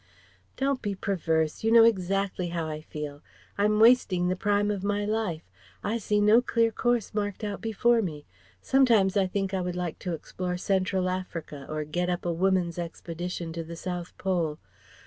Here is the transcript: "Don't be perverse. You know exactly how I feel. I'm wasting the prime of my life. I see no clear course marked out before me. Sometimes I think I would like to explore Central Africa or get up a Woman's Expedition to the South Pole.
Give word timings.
"Don't 0.57 0.81
be 0.81 0.95
perverse. 0.95 1.63
You 1.63 1.71
know 1.71 1.83
exactly 1.83 2.47
how 2.47 2.65
I 2.67 2.81
feel. 2.81 3.21
I'm 3.55 3.79
wasting 3.79 4.29
the 4.29 4.35
prime 4.35 4.71
of 4.71 4.83
my 4.83 5.05
life. 5.05 5.43
I 5.83 5.99
see 5.99 6.19
no 6.19 6.41
clear 6.41 6.71
course 6.71 7.13
marked 7.13 7.43
out 7.43 7.61
before 7.61 8.01
me. 8.01 8.25
Sometimes 8.63 9.15
I 9.15 9.27
think 9.27 9.53
I 9.53 9.61
would 9.61 9.75
like 9.75 9.99
to 9.99 10.13
explore 10.15 10.57
Central 10.57 11.07
Africa 11.07 11.67
or 11.69 11.83
get 11.83 12.09
up 12.09 12.25
a 12.25 12.33
Woman's 12.33 12.79
Expedition 12.79 13.53
to 13.53 13.63
the 13.63 13.75
South 13.75 14.17
Pole. 14.17 14.57